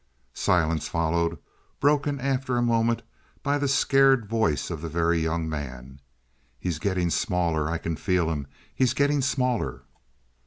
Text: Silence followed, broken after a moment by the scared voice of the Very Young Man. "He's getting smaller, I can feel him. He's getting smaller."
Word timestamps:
Silence 0.33 0.87
followed, 0.87 1.37
broken 1.79 2.19
after 2.19 2.57
a 2.57 2.61
moment 2.63 3.03
by 3.43 3.59
the 3.59 3.67
scared 3.67 4.25
voice 4.25 4.71
of 4.71 4.81
the 4.81 4.89
Very 4.89 5.19
Young 5.19 5.47
Man. 5.47 5.99
"He's 6.59 6.79
getting 6.79 7.11
smaller, 7.11 7.69
I 7.69 7.77
can 7.77 7.95
feel 7.95 8.31
him. 8.31 8.47
He's 8.73 8.95
getting 8.95 9.21
smaller." 9.21 9.83